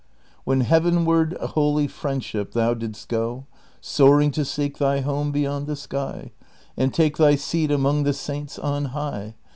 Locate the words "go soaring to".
3.07-4.43